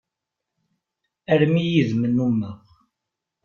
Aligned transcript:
Armi 1.33 1.63
yid-m 1.71 2.01
nnumeɣ. 2.11 2.59